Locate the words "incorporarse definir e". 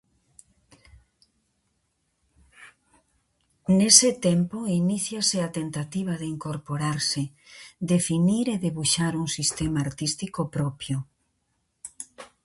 6.35-8.61